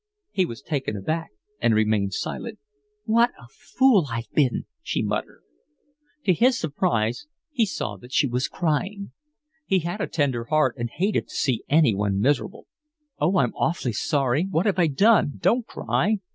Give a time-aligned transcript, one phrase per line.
[0.31, 1.29] He was taken aback
[1.59, 2.57] and remained silent.
[3.05, 5.43] "What a fool I've been," she muttered.
[6.25, 9.11] To his surprise he saw that she was crying.
[9.63, 12.65] He had a tender heart, and hated to see anyone miserable.
[13.19, 14.47] "Oh, I'm awfully sorry.
[14.49, 15.33] What have I done?
[15.37, 16.17] Don't cry."